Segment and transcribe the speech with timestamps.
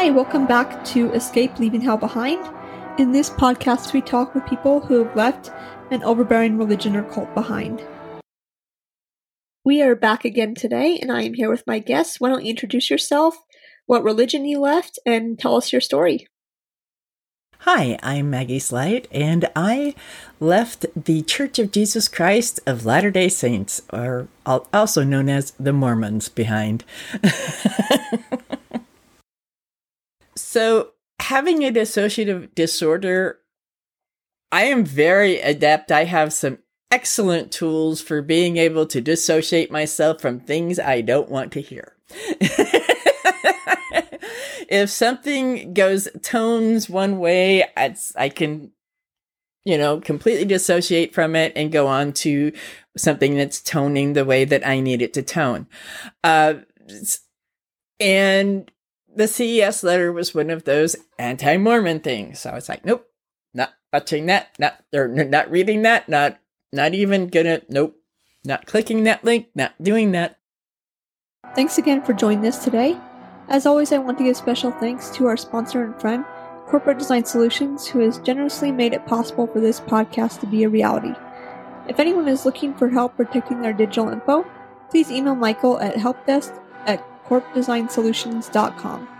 [0.00, 2.42] Hi, welcome back to Escape Leaving Hell Behind.
[2.98, 5.50] In this podcast, we talk with people who have left
[5.90, 7.86] an overbearing religion or cult behind.
[9.62, 12.18] We are back again today, and I am here with my guests.
[12.18, 13.36] Why don't you introduce yourself,
[13.84, 16.26] what religion you left, and tell us your story?
[17.64, 19.94] Hi, I'm Maggie Slight, and I
[20.40, 25.74] left the Church of Jesus Christ of Latter day Saints, or also known as the
[25.74, 26.84] Mormons, behind.
[30.50, 33.38] so, having a dissociative disorder,
[34.50, 35.92] I am very adept.
[35.92, 36.58] I have some
[36.90, 41.94] excellent tools for being able to dissociate myself from things I don't want to hear.
[44.68, 47.64] if something goes tones one way,
[48.16, 48.72] I can,
[49.64, 52.50] you know, completely dissociate from it and go on to
[52.96, 55.68] something that's toning the way that I need it to tone.
[56.24, 56.54] Uh,
[58.00, 58.68] and
[59.20, 62.40] the CES letter was one of those anti-Mormon things.
[62.40, 63.06] So I was like, nope,
[63.52, 66.38] not touching that, not or not reading that, not
[66.72, 67.96] not even gonna, nope,
[68.44, 70.38] not clicking that link, not doing that.
[71.54, 72.96] Thanks again for joining us today.
[73.48, 76.24] As always, I want to give special thanks to our sponsor and friend,
[76.68, 80.68] Corporate Design Solutions, who has generously made it possible for this podcast to be a
[80.68, 81.12] reality.
[81.88, 84.46] If anyone is looking for help protecting their digital info,
[84.88, 89.19] please email Michael at helpdesk at corpdesignsolutions.com.